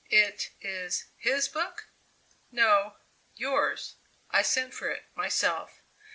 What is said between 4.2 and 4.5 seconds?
I